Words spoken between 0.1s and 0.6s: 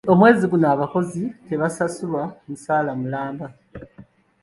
Omwezi